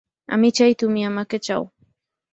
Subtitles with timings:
[0.29, 1.63] আমি চাই তুমি আমাকে চাও।